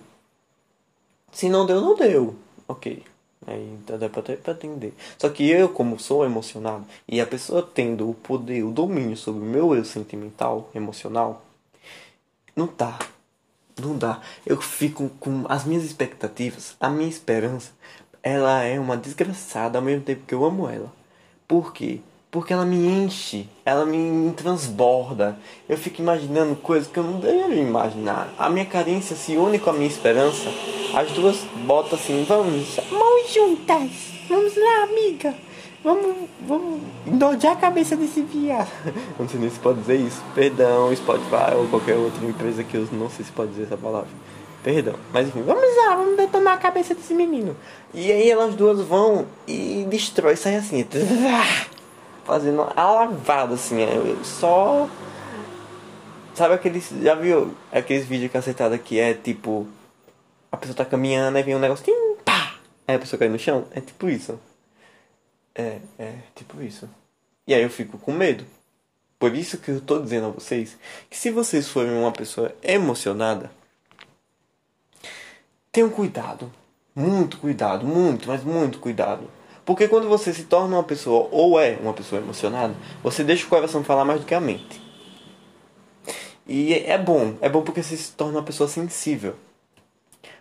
Se 1.31 1.51
não 1.51 1.67
deu, 1.67 1.81
não 1.83 1.95
deu, 1.95 2.35
ok. 2.67 3.03
Então 3.49 3.99
dá 3.99 4.09
pra, 4.09 4.23
pra 4.23 4.53
entender. 4.53 4.95
Só 5.19 5.29
que 5.29 5.49
eu, 5.49 5.69
como 5.69 5.99
sou 5.99 6.25
emocionado, 6.25 6.87
e 7.09 7.21
a 7.21 7.27
pessoa 7.27 7.63
tendo 7.63 8.09
o 8.09 8.15
poder, 8.15 8.63
o 8.63 8.71
domínio 8.71 9.17
sobre 9.17 9.43
o 9.43 9.47
meu 9.47 9.75
eu 9.75 9.85
sentimental, 9.85 10.71
emocional, 10.75 11.45
não 12.55 12.67
tá 12.67 12.99
não 13.81 13.97
dá. 13.97 14.21
Eu 14.47 14.61
fico 14.61 15.11
com 15.21 15.45
as 15.49 15.65
minhas 15.65 15.85
expectativas, 15.85 16.77
a 16.81 16.89
minha 16.89 17.09
esperança, 17.09 17.73
ela 18.23 18.63
é 18.63 18.79
uma 18.79 18.97
desgraçada 18.97 19.79
ao 19.79 19.85
mesmo 19.85 20.05
tempo 20.05 20.27
que 20.27 20.35
eu 20.35 20.45
amo 20.45 20.69
ela. 20.69 20.93
Por 21.47 21.73
quê? 21.73 22.01
Porque 22.31 22.53
ela 22.53 22.65
me 22.65 22.77
enche, 22.77 23.47
ela 23.65 23.85
me 23.85 24.33
transborda. 24.33 25.37
Eu 25.69 25.77
fico 25.77 26.01
imaginando 26.01 26.57
coisas 26.57 26.89
que 26.91 26.99
eu 26.99 27.05
não 27.05 27.21
deveria 27.21 27.61
imaginar. 27.61 28.33
A 28.39 28.49
minha 28.49 28.65
carência 28.65 29.15
se 29.15 29.37
une 29.37 29.59
com 29.59 29.69
a 29.69 29.75
minha 29.75 29.89
esperança. 29.89 30.49
As 30.95 31.11
duas 31.13 31.39
botam 31.67 31.99
assim, 31.99 32.25
vamos, 32.27 32.79
mãos 33.23 33.33
juntas, 33.33 33.91
vamos 34.29 34.53
Vamos 34.53 34.57
lá, 34.57 34.83
amiga. 34.85 35.35
Vamos, 35.85 36.29
vamos 36.47 36.81
endojar 37.07 37.53
a 37.53 37.57
cabeça 37.57 37.97
desse 37.97 38.23
viado. 38.23 38.71
Não 39.19 39.29
sei 39.29 39.41
nem 39.41 39.51
se 39.51 39.59
pode 39.59 39.81
dizer 39.81 39.97
isso. 39.97 40.23
Perdão, 40.35 40.95
Spotify 40.95 41.55
ou 41.57 41.67
qualquer 41.69 41.97
outra 41.97 42.25
empresa 42.25 42.63
que 42.63 42.77
eu 42.77 42.87
não 42.93 43.11
sei 43.11 43.25
se 43.25 43.33
pode 43.33 43.51
dizer 43.51 43.65
essa 43.65 43.77
palavra. 43.77 44.09
Perdão. 44.63 44.95
Mas 45.13 45.27
enfim, 45.27 45.43
vamos 45.43 45.65
lá, 45.77 45.97
vamos 45.97 46.17
detonar 46.17 46.55
a 46.55 46.57
cabeça 46.57 46.95
desse 46.95 47.15
menino. 47.15 47.57
E 47.93 48.13
aí 48.13 48.31
elas 48.31 48.55
duas 48.55 48.81
vão 48.81 49.27
e 49.47 49.85
destrói, 49.89 50.37
sai 50.37 50.57
assim. 50.57 50.87
Fazendo 52.25 52.69
a 52.77 52.93
lavada 52.93 53.55
assim. 53.55 53.83
É 53.83 54.17
só. 54.23 54.89
Sabe 56.35 56.55
aqueles. 56.55 56.91
Já 57.03 57.17
viu 57.17 57.53
aqueles 57.73 58.07
vídeos 58.07 58.31
cacetados 58.31 58.79
que 58.85 59.01
é 59.01 59.15
tipo. 59.15 59.67
A 60.51 60.57
pessoa 60.57 60.77
tá 60.77 60.85
caminhando 60.85 61.39
e 61.39 61.43
vem 61.43 61.57
um 61.57 61.59
negócio. 61.59 62.12
Aí 62.87 62.97
a 62.97 62.99
pessoa 62.99 63.19
cai 63.19 63.29
no 63.29 63.39
chão. 63.39 63.67
É 63.73 63.81
tipo 63.81 64.09
isso. 64.09 64.39
É, 65.55 65.79
é 65.99 66.19
tipo 66.35 66.63
isso. 66.63 66.89
E 67.47 67.55
aí 67.55 67.63
eu 67.63 67.71
fico 67.71 67.99
com 67.99 68.13
medo. 68.13 68.45
Por 69.19 69.35
isso 69.35 69.59
que 69.59 69.71
eu 69.71 69.81
tô 69.81 70.01
dizendo 70.01 70.27
a 70.27 70.31
vocês 70.31 70.77
que 71.09 71.17
se 71.17 71.31
vocês 71.31 71.69
forem 71.69 71.93
uma 71.93 72.13
pessoa 72.13 72.55
emocionada, 72.63 73.51
tenham 75.71 75.91
cuidado. 75.91 76.53
Muito 76.95 77.39
cuidado, 77.39 77.87
muito, 77.87 78.29
mas 78.29 78.45
muito 78.45 78.79
cuidado. 78.79 79.31
Porque 79.65 79.89
quando 79.89 80.09
você 80.09 80.33
se 80.35 80.45
torna 80.45 80.77
uma 80.77 80.83
pessoa 80.83 81.29
ou 81.31 81.59
é 81.59 81.79
uma 81.81 81.95
pessoa 81.95 82.21
emocionada, 82.21 82.75
você 83.03 83.23
deixa 83.23 83.47
o 83.47 83.49
coração 83.49 83.85
falar 83.85 84.05
mais 84.05 84.21
do 84.21 84.27
que 84.27 84.35
a 84.35 84.41
mente. 84.41 84.83
E 86.47 86.75
é 86.75 86.99
bom, 86.99 87.37
é 87.41 87.49
bom 87.49 87.63
porque 87.63 87.83
você 87.83 87.97
se 87.97 88.13
torna 88.13 88.39
uma 88.39 88.45
pessoa 88.45 88.69
sensível. 88.69 89.37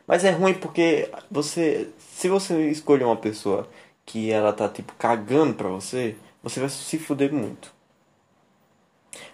Mas 0.07 0.23
é 0.23 0.31
ruim 0.31 0.53
porque 0.53 1.09
você, 1.29 1.89
se 1.97 2.27
você 2.27 2.69
escolher 2.69 3.05
uma 3.05 3.15
pessoa 3.15 3.67
que 4.05 4.31
ela 4.31 4.51
tá 4.51 4.67
tipo 4.67 4.93
cagando 4.95 5.53
pra 5.53 5.69
você, 5.69 6.17
você 6.43 6.59
vai 6.59 6.69
se 6.69 6.97
fuder 6.99 7.33
muito. 7.33 7.73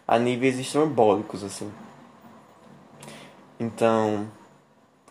A 0.08 0.18
níveis 0.20 0.60
estrambólicos, 0.60 1.44
assim. 1.44 1.72
Então, 3.60 4.30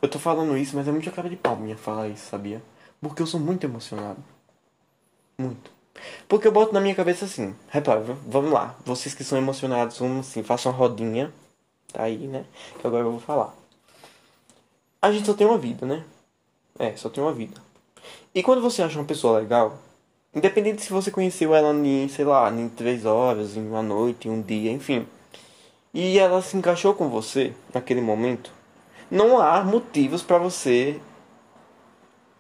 eu 0.00 0.08
tô 0.08 0.18
falando 0.18 0.56
isso, 0.56 0.76
mas 0.76 0.86
é 0.86 0.92
muito 0.92 1.10
cara 1.10 1.28
de 1.28 1.36
pau 1.36 1.56
minha 1.56 1.76
falar 1.76 2.08
isso, 2.08 2.26
sabia? 2.26 2.62
Porque 3.00 3.22
eu 3.22 3.26
sou 3.26 3.40
muito 3.40 3.64
emocionado. 3.64 4.22
Muito. 5.38 5.70
Porque 6.28 6.46
eu 6.46 6.52
boto 6.52 6.72
na 6.72 6.80
minha 6.80 6.94
cabeça 6.94 7.25
assim, 7.25 7.54
repara, 7.68 8.00
vamos 8.00 8.52
lá, 8.52 8.76
vocês 8.84 9.14
que 9.14 9.25
são 9.25 9.38
emocionados, 9.38 9.98
vamos 9.98 10.28
assim, 10.28 10.42
façam 10.42 10.70
uma 10.70 10.78
rodinha, 10.78 11.32
tá 11.92 12.02
aí, 12.04 12.26
né? 12.26 12.44
Que 12.80 12.86
agora 12.86 13.04
eu 13.04 13.10
vou 13.12 13.20
falar. 13.20 13.54
A 15.06 15.12
gente 15.12 15.25
só 15.25 15.34
tem 15.34 15.46
uma 15.46 15.56
vida, 15.56 15.86
né? 15.86 16.02
É, 16.76 16.96
só 16.96 17.08
tem 17.08 17.22
uma 17.22 17.32
vida. 17.32 17.62
E 18.34 18.42
quando 18.42 18.60
você 18.60 18.82
acha 18.82 18.98
uma 18.98 19.04
pessoa 19.04 19.38
legal, 19.38 19.78
independente 20.34 20.82
se 20.82 20.92
você 20.92 21.12
conheceu 21.12 21.54
ela 21.54 21.72
em, 21.72 22.08
sei 22.08 22.25
lá, 22.25 22.50
em 22.50 22.68
três 22.68 23.04
horas, 23.04 23.56
em 23.56 23.64
uma 23.68 23.84
noite, 23.84 24.26
em 24.26 24.32
um 24.32 24.42
dia, 24.42 24.72
enfim, 24.72 25.06
e 25.94 26.18
ela 26.18 26.42
se 26.42 26.56
encaixou 26.56 26.92
com 26.92 27.08
você 27.08 27.52
naquele 27.72 28.00
momento, 28.00 28.50
não 29.08 29.40
há 29.40 29.62
motivos 29.62 30.25
para 30.25 30.38
você 30.38 31.00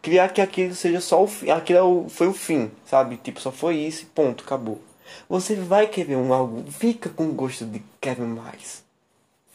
criar 0.02 0.30
que 0.30 0.40
aquilo 0.40 0.74
seja 0.74 1.00
só 1.00 1.22
o 1.22 1.28
fim, 1.28 1.50
aquilo 1.50 2.06
é 2.06 2.10
foi 2.10 2.26
o 2.26 2.32
fim, 2.32 2.72
sabe? 2.84 3.16
Tipo, 3.18 3.40
só 3.40 3.52
foi 3.52 3.76
isso 3.76 4.06
ponto, 4.12 4.42
acabou. 4.42 4.80
Você 5.28 5.54
vai 5.54 5.86
querer 5.86 6.16
um 6.16 6.34
algo, 6.34 6.68
fica 6.72 7.10
com 7.10 7.28
gosto 7.28 7.64
de 7.64 7.80
querer 8.00 8.26
mais. 8.26 8.84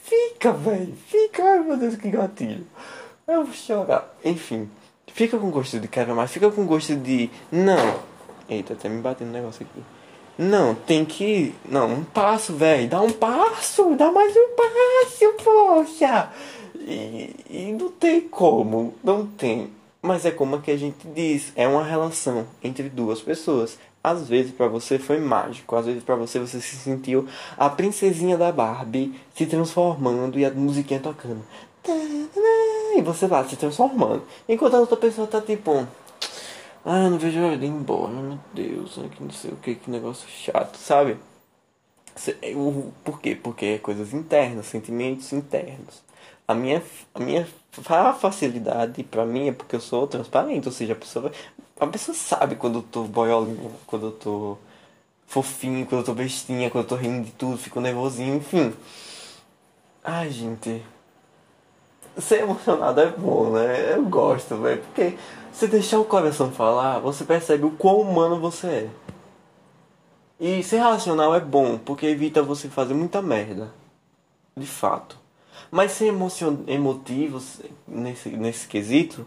Fica, 0.01 0.53
velho, 0.53 0.95
fica, 1.07 1.43
ai 1.43 1.59
meu 1.59 1.75
Deus, 1.75 1.97
que 1.97 2.09
gatilho. 2.09 2.65
Eu 3.31 3.45
vou 3.45 3.53
chorar. 3.53 4.13
Enfim, 4.25 4.69
fica 5.07 5.37
com 5.37 5.49
gosto 5.49 5.79
de 5.79 5.87
querer 5.87 6.13
mais, 6.13 6.29
fica 6.29 6.51
com 6.51 6.65
gosto 6.65 6.93
de. 6.97 7.29
Não. 7.49 7.95
Eita, 8.49 8.73
até 8.73 8.89
me 8.89 9.01
batendo 9.01 9.29
um 9.29 9.31
negócio 9.31 9.65
aqui. 9.65 9.81
Não, 10.37 10.75
tem 10.75 11.05
que. 11.05 11.55
Não, 11.63 11.93
um 11.93 12.03
passo, 12.03 12.53
velho. 12.53 12.89
Dá 12.89 13.01
um 13.01 13.09
passo, 13.09 13.95
dá 13.95 14.11
mais 14.11 14.35
um 14.35 14.49
passo, 14.53 15.33
poxa. 15.41 16.29
E, 16.75 17.33
e 17.49 17.71
não 17.79 17.89
tem 17.89 18.19
como, 18.19 18.95
não 19.01 19.25
tem. 19.25 19.69
Mas 20.01 20.25
é 20.25 20.31
como 20.31 20.61
que 20.61 20.71
a 20.71 20.77
gente 20.77 21.07
diz, 21.15 21.53
é 21.55 21.65
uma 21.65 21.85
relação 21.85 22.45
entre 22.61 22.89
duas 22.89 23.21
pessoas. 23.21 23.79
Às 24.03 24.27
vezes 24.27 24.51
para 24.51 24.67
você 24.67 24.99
foi 24.99 25.19
mágico, 25.19 25.73
às 25.75 25.85
vezes 25.85 26.03
para 26.03 26.15
você 26.15 26.37
você 26.37 26.59
se 26.59 26.75
sentiu 26.75 27.27
a 27.55 27.69
princesinha 27.69 28.35
da 28.35 28.51
Barbie 28.51 29.13
se 29.33 29.45
transformando 29.45 30.37
e 30.37 30.43
a 30.43 30.49
musiquinha 30.49 30.99
tocando. 30.99 31.43
E 31.83 33.01
você 33.01 33.27
lá 33.27 33.47
se 33.47 33.55
transformando. 33.55 34.23
Enquanto 34.47 34.75
a 34.75 34.79
outra 34.79 34.97
pessoa 34.97 35.27
tá 35.27 35.41
tipo. 35.41 35.87
Ah, 36.83 37.09
não 37.09 37.17
vejo 37.17 37.39
a 37.39 37.47
hora 37.47 37.57
de 37.57 37.65
ir 37.65 37.69
embora, 37.69 38.11
meu 38.11 38.39
Deus, 38.53 38.99
que 39.15 39.23
não 39.23 39.31
sei 39.31 39.51
o 39.51 39.57
que, 39.57 39.75
que 39.75 39.89
negócio 39.89 40.27
chato, 40.27 40.77
sabe? 40.77 41.17
Por 43.03 43.19
quê? 43.21 43.35
Porque 43.35 43.65
é 43.65 43.77
coisas 43.77 44.13
internas, 44.13 44.65
sentimentos 44.65 45.31
internos. 45.31 46.03
A 46.47 46.53
minha, 46.55 46.83
a 47.13 47.19
minha 47.19 47.47
facilidade 48.19 49.03
para 49.03 49.25
mim 49.25 49.49
é 49.49 49.51
porque 49.51 49.75
eu 49.75 49.79
sou 49.79 50.07
transparente, 50.07 50.67
ou 50.67 50.71
seja, 50.71 50.93
a 50.93 50.95
pessoa, 50.95 51.31
a 51.79 51.87
pessoa 51.87 52.15
sabe 52.15 52.55
quando 52.55 52.79
eu 52.79 52.83
tô 52.83 53.03
boiolinho, 53.03 53.71
quando 53.85 54.07
eu 54.07 54.11
tô 54.11 54.57
fofinho, 55.27 55.85
quando 55.85 56.01
eu 56.01 56.05
tô 56.05 56.13
bestinha, 56.13 56.69
quando 56.69 56.85
eu 56.85 56.89
tô 56.89 56.95
rindo 56.95 57.25
de 57.25 57.31
tudo, 57.31 57.57
fico 57.57 57.79
nervosinho, 57.79 58.35
enfim. 58.37 58.73
Ai, 60.03 60.29
gente. 60.29 60.83
Ser 62.17 62.41
emocionado 62.41 62.99
é 62.99 63.07
bom, 63.07 63.51
né? 63.51 63.95
Eu 63.95 64.03
gosto, 64.03 64.57
velho. 64.57 64.81
Porque 64.83 65.17
você 65.51 65.67
deixar 65.67 65.99
o 65.99 66.05
coração 66.05 66.51
falar, 66.51 66.99
você 66.99 67.23
percebe 67.23 67.65
o 67.65 67.71
quão 67.71 68.01
humano 68.01 68.39
você 68.39 68.67
é. 68.67 68.89
E 70.39 70.63
ser 70.63 70.77
racional 70.77 71.35
é 71.35 71.39
bom, 71.39 71.77
porque 71.77 72.05
evita 72.07 72.41
você 72.41 72.67
fazer 72.67 72.93
muita 72.93 73.21
merda. 73.21 73.71
De 74.57 74.65
fato. 74.65 75.17
Mas 75.69 75.91
ser 75.91 76.07
emocion... 76.07 76.57
emotivo 76.67 77.41
nesse, 77.87 78.29
nesse 78.29 78.67
quesito 78.67 79.25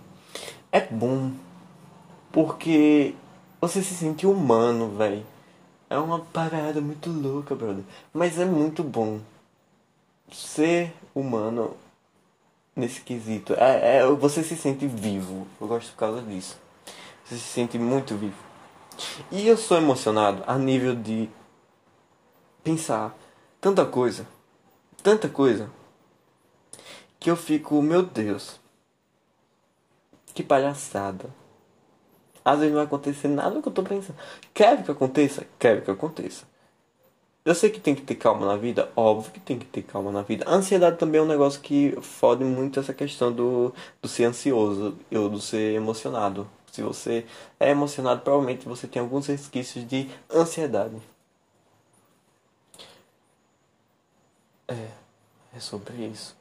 é 0.73 0.81
bom. 0.81 1.31
Porque 2.33 3.14
você 3.61 3.83
se 3.83 3.95
sente 3.95 4.26
humano, 4.26 4.97
velho. 4.97 5.25
É 5.88 5.97
uma 5.97 6.19
parada 6.19 6.81
muito 6.81 7.09
louca, 7.09 7.55
brother. 7.55 7.85
Mas 8.12 8.38
é 8.38 8.45
muito 8.45 8.83
bom. 8.83 9.21
Ser 10.33 10.93
humano 11.14 11.76
nesse 12.75 13.00
quesito. 13.00 13.54
É, 13.54 13.99
é, 13.99 14.07
você 14.07 14.43
se 14.43 14.57
sente 14.57 14.87
vivo. 14.87 15.47
Eu 15.61 15.66
gosto 15.66 15.90
por 15.93 15.99
causa 15.99 16.23
disso. 16.23 16.59
Você 17.25 17.37
se 17.37 17.45
sente 17.45 17.78
muito 17.78 18.16
vivo. 18.16 18.37
E 19.31 19.47
eu 19.47 19.57
sou 19.57 19.76
emocionado 19.76 20.43
a 20.47 20.57
nível 20.59 20.95
de 20.95 21.28
pensar 22.62 23.16
tanta 23.61 23.85
coisa. 23.85 24.26
Tanta 25.02 25.28
coisa 25.28 25.71
que 27.21 27.31
eu 27.31 27.37
fico, 27.37 27.81
meu 27.81 28.02
Deus, 28.02 28.61
que 30.35 30.43
palhaçada. 30.43 31.31
Às 32.45 32.59
vezes 32.59 32.73
não 32.73 32.76
vai 32.76 32.87
acontecer 32.87 33.28
nada 33.28 33.52
do 33.52 33.62
que 33.62 33.69
eu 33.69 33.73
tô 33.73 33.83
pensando. 33.83 34.19
Quero 34.52 34.83
que 34.83 34.90
aconteça? 34.90 35.47
Quero 35.59 35.81
que 35.81 35.90
aconteça. 35.90 36.45
Eu 37.45 37.55
sei 37.55 37.69
que 37.71 37.79
tem 37.79 37.95
que 37.95 38.01
ter 38.03 38.15
calma 38.15 38.47
na 38.47 38.57
vida, 38.57 38.91
óbvio 38.97 39.31
que 39.31 39.39
tem 39.41 39.59
que 39.59 39.67
ter 39.67 39.83
calma 39.83 40.11
na 40.11 40.23
vida. 40.23 40.47
A 40.49 40.55
ansiedade 40.55 40.97
também 40.97 41.21
é 41.21 41.23
um 41.23 41.27
negócio 41.27 41.61
que 41.61 41.95
fode 42.01 42.43
muito 42.43 42.81
essa 42.81 42.95
questão 42.95 43.31
do, 43.31 43.75
do 44.01 44.09
ser 44.09 44.25
ansioso 44.25 44.97
ou 45.13 45.29
do 45.29 45.41
ser 45.41 45.75
emocionado. 45.75 46.49
Se 46.73 46.83
você 46.83 47.27
é 47.61 47.71
emocionado, 47.71 48.23
provavelmente 48.23 48.67
você 48.67 48.87
tem 48.87 49.01
alguns 49.03 49.27
resquícios 49.27 49.87
de 49.87 50.09
ansiedade. 50.35 50.97
É, 54.67 54.89
é 55.55 55.61
sobre 55.61 55.95
isso. 56.07 56.35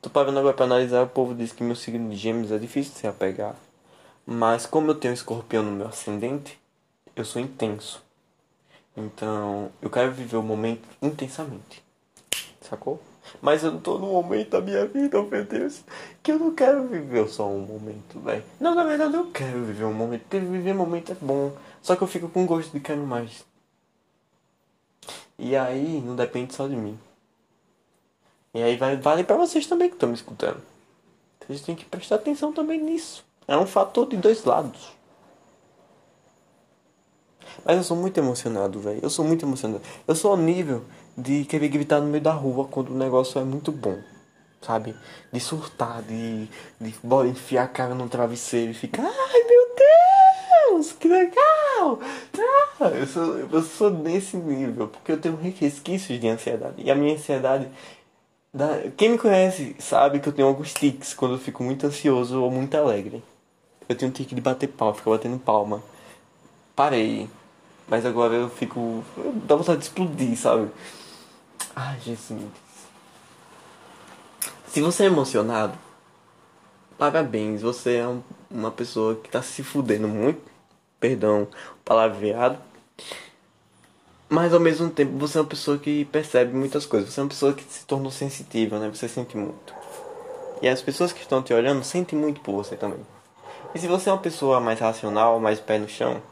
Tô 0.00 0.08
parando 0.08 0.38
agora 0.38 0.56
pra 0.56 0.64
analisar, 0.64 1.02
o 1.02 1.08
povo 1.08 1.34
diz 1.34 1.52
que 1.52 1.62
meu 1.62 1.76
signo 1.76 2.08
de 2.10 2.16
gêmeos 2.16 2.50
é 2.50 2.58
difícil 2.58 2.92
de 2.94 2.98
se 2.98 3.06
apegar. 3.06 3.56
Mas 4.26 4.64
como 4.64 4.90
eu 4.90 4.94
tenho 4.94 5.12
escorpião 5.12 5.62
no 5.62 5.72
meu 5.72 5.88
ascendente, 5.88 6.58
eu 7.14 7.24
sou 7.26 7.42
intenso. 7.42 8.07
Então, 8.98 9.70
eu 9.80 9.88
quero 9.88 10.10
viver 10.10 10.36
o 10.36 10.42
momento 10.42 10.82
intensamente. 11.00 11.84
Sacou? 12.60 13.00
Mas 13.40 13.62
eu 13.62 13.70
não 13.70 13.80
tô 13.80 13.96
num 13.96 14.12
momento 14.12 14.50
da 14.50 14.60
minha 14.60 14.86
vida, 14.86 15.22
meu 15.22 15.44
Deus, 15.44 15.84
que 16.22 16.32
eu 16.32 16.38
não 16.38 16.52
quero 16.52 16.88
viver 16.88 17.28
só 17.28 17.48
um 17.48 17.60
momento, 17.60 18.18
velho. 18.18 18.42
Não, 18.58 18.74
na 18.74 18.82
verdade 18.82 19.14
eu 19.14 19.30
quero 19.30 19.64
viver 19.64 19.84
um 19.84 19.92
momento, 19.92 20.22
porque 20.22 20.40
viver 20.40 20.72
um 20.72 20.78
momento 20.78 21.12
é 21.12 21.16
bom. 21.20 21.52
Só 21.80 21.94
que 21.94 22.02
eu 22.02 22.08
fico 22.08 22.28
com 22.28 22.44
gosto 22.44 22.72
de 22.72 22.80
quero 22.80 23.06
mais. 23.06 23.44
E 25.38 25.54
aí, 25.54 26.02
não 26.04 26.16
depende 26.16 26.54
só 26.54 26.66
de 26.66 26.74
mim. 26.74 26.98
E 28.52 28.60
aí 28.60 28.76
vale 28.76 29.22
para 29.22 29.36
vocês 29.36 29.66
também 29.66 29.88
que 29.88 29.94
estão 29.94 30.08
me 30.08 30.16
escutando. 30.16 30.60
Vocês 31.46 31.60
têm 31.60 31.76
que 31.76 31.84
prestar 31.84 32.16
atenção 32.16 32.52
também 32.52 32.82
nisso. 32.82 33.24
É 33.46 33.56
um 33.56 33.66
fator 33.66 34.08
de 34.08 34.16
dois 34.16 34.44
lados. 34.44 34.97
Mas 37.64 37.76
eu 37.76 37.84
sou 37.84 37.96
muito 37.96 38.18
emocionado, 38.18 38.80
velho. 38.80 39.00
Eu 39.02 39.10
sou 39.10 39.24
muito 39.24 39.44
emocionado. 39.44 39.82
Eu 40.06 40.14
sou 40.14 40.30
ao 40.30 40.36
nível 40.36 40.84
de 41.16 41.44
querer 41.44 41.68
gritar 41.68 42.00
no 42.00 42.06
meio 42.06 42.22
da 42.22 42.32
rua 42.32 42.66
quando 42.66 42.90
o 42.90 42.98
negócio 42.98 43.40
é 43.40 43.44
muito 43.44 43.72
bom. 43.72 43.98
Sabe? 44.60 44.94
De 45.32 45.38
surtar, 45.38 46.02
de, 46.02 46.48
de 46.80 46.94
enfiar 47.28 47.64
a 47.64 47.68
cara 47.68 47.94
no 47.94 48.08
travesseiro 48.08 48.72
e 48.72 48.74
ficar, 48.74 49.04
ai 49.04 49.44
meu 49.44 50.72
Deus, 50.72 50.92
que 50.92 51.08
legal! 51.08 52.00
Ah, 52.80 52.90
eu, 52.90 53.06
sou, 53.06 53.38
eu 53.38 53.62
sou 53.62 53.90
nesse 53.90 54.36
nível, 54.36 54.86
porque 54.86 55.10
eu 55.10 55.20
tenho 55.20 55.36
resquícios 55.36 56.20
de 56.20 56.28
ansiedade. 56.28 56.74
E 56.78 56.90
a 56.90 56.94
minha 56.94 57.14
ansiedade. 57.14 57.68
Da... 58.54 58.68
Quem 58.96 59.10
me 59.10 59.18
conhece 59.18 59.74
sabe 59.80 60.20
que 60.20 60.28
eu 60.28 60.32
tenho 60.32 60.46
alguns 60.46 60.72
tics 60.72 61.12
quando 61.12 61.34
eu 61.34 61.38
fico 61.38 61.62
muito 61.64 61.86
ansioso 61.86 62.40
ou 62.40 62.50
muito 62.50 62.76
alegre. 62.76 63.22
Eu 63.88 63.96
tenho 63.96 64.10
um 64.10 64.14
tique 64.14 64.34
de 64.34 64.40
bater 64.40 64.68
palma, 64.68 64.94
ficar 64.94 65.10
batendo 65.10 65.38
palma. 65.38 65.82
Parei. 66.78 67.28
Mas 67.88 68.06
agora 68.06 68.34
eu 68.34 68.48
fico. 68.48 69.02
Dá 69.48 69.56
vontade 69.56 69.80
de 69.80 69.86
explodir, 69.86 70.38
sabe? 70.38 70.70
Ai, 71.74 71.98
Jesus. 71.98 72.40
Se 74.68 74.80
você 74.80 75.02
é 75.02 75.06
emocionado, 75.06 75.76
parabéns, 76.96 77.62
você 77.62 77.96
é 77.96 78.06
uma 78.48 78.70
pessoa 78.70 79.16
que 79.16 79.28
tá 79.28 79.42
se 79.42 79.64
fudendo 79.64 80.06
muito. 80.06 80.40
Perdão, 81.00 81.48
palavreado. 81.84 82.60
Mas 84.28 84.54
ao 84.54 84.60
mesmo 84.60 84.88
tempo 84.88 85.18
você 85.18 85.38
é 85.38 85.40
uma 85.40 85.48
pessoa 85.48 85.78
que 85.78 86.04
percebe 86.04 86.54
muitas 86.54 86.86
coisas. 86.86 87.12
Você 87.12 87.18
é 87.18 87.22
uma 87.24 87.28
pessoa 87.28 87.54
que 87.54 87.64
se 87.64 87.84
tornou 87.86 88.12
sensitiva, 88.12 88.78
né? 88.78 88.88
Você 88.88 89.08
sente 89.08 89.36
muito. 89.36 89.74
E 90.62 90.68
as 90.68 90.80
pessoas 90.80 91.12
que 91.12 91.22
estão 91.22 91.42
te 91.42 91.52
olhando 91.52 91.82
sentem 91.82 92.16
muito 92.16 92.40
por 92.40 92.52
você 92.52 92.76
também. 92.76 93.04
E 93.74 93.80
se 93.80 93.88
você 93.88 94.10
é 94.10 94.12
uma 94.12 94.22
pessoa 94.22 94.60
mais 94.60 94.78
racional, 94.78 95.40
mais 95.40 95.58
pé 95.58 95.76
no 95.76 95.88
chão, 95.88 96.22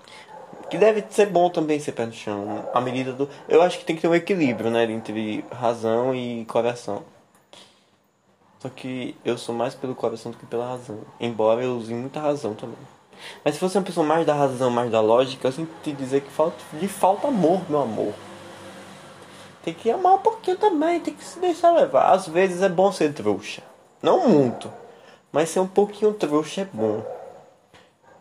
que 0.69 0.79
deve 0.79 1.05
ser 1.11 1.27
bom 1.27 1.49
também 1.49 1.79
ser 1.79 1.93
pé 1.93 2.07
no 2.07 2.13
chão, 2.13 2.69
à 2.75 2.81
medida 2.81 3.13
do. 3.13 3.29
Eu 3.49 3.63
acho 3.63 3.79
que 3.79 3.85
tem 3.85 3.97
que 3.97 4.03
ter 4.03 4.09
um 4.09 4.15
equilíbrio, 4.15 4.71
né? 4.71 4.85
Entre 4.85 5.45
razão 5.51 6.15
e 6.15 6.45
coração. 6.47 7.03
Só 8.59 8.69
que 8.69 9.17
eu 9.25 9.39
sou 9.39 9.55
mais 9.55 9.75
pelo 9.75 9.95
coração 9.95 10.33
do 10.33 10.39
que 10.39 10.47
pela 10.47 10.67
razão. 10.67 11.01
Embora 11.21 11.63
eu 11.63 11.77
use 11.77 11.95
muita 11.95 12.21
razão 12.21 12.55
também. 12.55 12.79
Mas 13.45 13.55
se 13.55 13.65
é 13.65 13.69
uma 13.69 13.85
pessoa 13.85 14.07
mais 14.07 14.27
da 14.27 14.35
razão, 14.35 14.71
mais 14.71 14.91
da 14.91 15.01
lógica, 15.01 15.49
eu 15.49 15.53
sinto 15.53 15.73
te 15.83 15.93
dizer 15.93 16.23
que 16.23 16.31
falta, 16.31 16.57
de 16.73 16.89
falta 16.89 17.29
amor, 17.29 17.63
meu 17.69 17.81
amor. 17.81 18.13
Tem 19.63 19.75
que 19.75 19.91
amar 19.91 20.15
um 20.15 20.19
pouquinho 20.19 20.57
também, 20.57 21.01
tem 21.01 21.15
que 21.15 21.25
se 21.25 21.39
deixar 21.39 21.73
levar. 21.73 22.13
Às 22.13 22.29
vezes 22.29 22.63
é 22.63 22.69
bom 22.69 22.93
ser 22.93 23.13
trouxa. 23.13 23.63
Não 24.03 24.29
muito. 24.29 24.73
Mas 25.33 25.51
ser 25.51 25.61
um 25.61 25.67
pouquinho 25.67 26.13
trouxa 26.13 26.63
é 26.63 26.69
bom. 26.73 27.05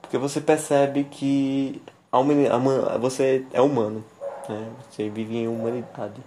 Porque 0.02 0.18
você 0.18 0.42
percebe 0.42 1.06
que 1.06 1.82
a 2.20 2.98
você 2.98 3.46
é 3.54 3.62
humano. 3.62 4.04
Né? 4.48 4.68
Você 4.90 5.10
vive 5.10 5.38
em 5.38 5.48
humanidade. 5.48 6.22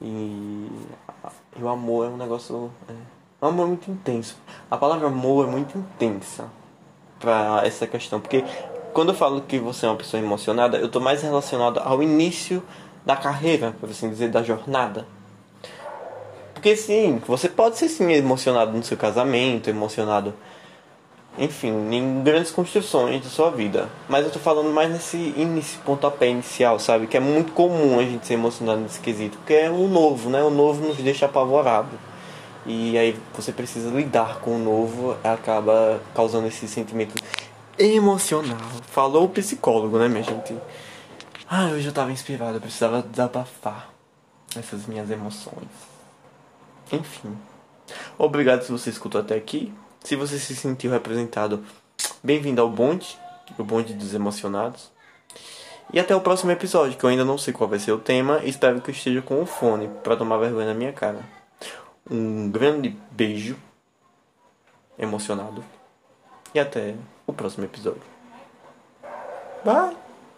E, 0.00 0.68
e 1.58 1.62
o 1.62 1.68
amor 1.68 2.06
é 2.06 2.08
um 2.08 2.16
negócio. 2.16 2.70
É, 2.88 2.92
o 3.40 3.46
amor 3.46 3.64
é 3.64 3.66
muito 3.66 3.90
intenso. 3.90 4.36
A 4.70 4.76
palavra 4.76 5.08
amor 5.08 5.46
é 5.46 5.50
muito 5.50 5.76
intensa 5.76 6.48
para 7.18 7.62
essa 7.64 7.86
questão. 7.86 8.20
Porque 8.20 8.44
quando 8.92 9.10
eu 9.10 9.14
falo 9.14 9.40
que 9.42 9.58
você 9.58 9.86
é 9.86 9.88
uma 9.88 9.96
pessoa 9.96 10.22
emocionada, 10.22 10.78
eu 10.78 10.86
estou 10.86 11.02
mais 11.02 11.22
relacionado 11.22 11.78
ao 11.78 12.02
início 12.02 12.62
da 13.04 13.16
carreira, 13.16 13.74
por 13.80 13.88
assim 13.90 14.08
dizer, 14.08 14.30
da 14.30 14.42
jornada. 14.42 15.06
Porque 16.54 16.74
sim, 16.74 17.22
você 17.26 17.48
pode 17.48 17.78
ser 17.78 17.88
sim 17.88 18.12
emocionado 18.12 18.72
no 18.72 18.82
seu 18.82 18.96
casamento, 18.96 19.70
emocionado 19.70 20.34
enfim, 21.38 21.68
em 21.94 22.22
grandes 22.22 22.50
construções 22.50 23.22
da 23.22 23.30
sua 23.30 23.50
vida. 23.50 23.88
Mas 24.08 24.24
eu 24.24 24.30
tô 24.30 24.38
falando 24.38 24.70
mais 24.70 24.90
nesse 24.90 25.16
início, 25.16 25.80
pontapé 25.84 26.28
inicial, 26.28 26.78
sabe? 26.78 27.06
Que 27.06 27.16
é 27.16 27.20
muito 27.20 27.52
comum 27.52 27.98
a 27.98 28.02
gente 28.02 28.26
ser 28.26 28.34
emocionado 28.34 28.80
nesse 28.80 28.98
quesito, 29.00 29.38
porque 29.38 29.54
é 29.54 29.70
o 29.70 29.86
novo, 29.86 30.28
né? 30.28 30.42
O 30.42 30.50
novo 30.50 30.86
nos 30.86 30.96
deixa 30.96 31.26
apavorado. 31.26 31.98
E 32.66 32.98
aí 32.98 33.16
você 33.34 33.52
precisa 33.52 33.88
lidar 33.90 34.40
com 34.40 34.56
o 34.56 34.58
novo, 34.58 35.16
acaba 35.24 36.00
causando 36.14 36.48
esse 36.48 36.66
sentimento 36.66 37.14
emocional. 37.78 38.58
Falou 38.90 39.24
o 39.24 39.28
psicólogo, 39.28 39.98
né, 39.98 40.08
minha 40.08 40.22
gente? 40.24 40.54
Ah, 41.48 41.70
eu 41.70 41.92
tava 41.92 42.12
inspirado, 42.12 42.56
eu 42.56 42.60
precisava 42.60 43.00
desabafar 43.00 43.88
essas 44.56 44.86
minhas 44.86 45.10
emoções. 45.10 45.68
Enfim. 46.92 47.36
Obrigado 48.18 48.62
se 48.62 48.72
você 48.72 48.90
escutou 48.90 49.20
até 49.20 49.36
aqui. 49.36 49.72
Se 50.02 50.16
você 50.16 50.38
se 50.38 50.56
sentiu 50.56 50.90
representado, 50.90 51.64
bem-vindo 52.22 52.60
ao 52.60 52.70
bonde, 52.70 53.18
o 53.58 53.64
bonde 53.64 53.92
dos 53.92 54.14
emocionados. 54.14 54.90
E 55.92 55.98
até 55.98 56.14
o 56.14 56.20
próximo 56.20 56.50
episódio, 56.50 56.96
que 56.98 57.04
eu 57.04 57.10
ainda 57.10 57.24
não 57.24 57.38
sei 57.38 57.52
qual 57.52 57.68
vai 57.68 57.78
ser 57.78 57.92
o 57.92 57.98
tema, 57.98 58.40
espero 58.44 58.80
que 58.80 58.90
eu 58.90 58.94
esteja 58.94 59.22
com 59.22 59.40
o 59.42 59.46
fone 59.46 59.88
para 60.02 60.16
tomar 60.16 60.38
vergonha 60.38 60.66
na 60.66 60.74
minha 60.74 60.92
cara. 60.92 61.20
Um 62.10 62.50
grande 62.50 62.96
beijo 63.10 63.56
emocionado 64.98 65.64
e 66.54 66.60
até 66.60 66.94
o 67.26 67.32
próximo 67.32 67.64
episódio. 67.64 68.02
Bye! 69.64 70.07